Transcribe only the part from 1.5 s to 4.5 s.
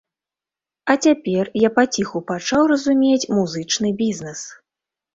я паціху пачаў разумець музычны бізнэс.